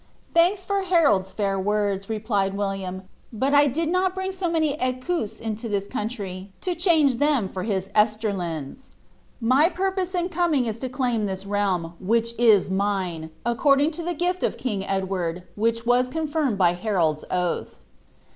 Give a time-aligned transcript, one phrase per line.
[0.31, 4.71] ^^| Thanks for Harolirs feir words," replied Wniiam, "but I did nol bring 90 many
[4.75, 8.89] teas inio ihis countn, to chan^ ihem for his rtietlin*.'
[9.47, 14.17] Hy purpose in coming is to claim ihis realm, which is mine, according to ihe
[14.17, 17.75] gifi of king Edward, which was confirmed by Harold's oath."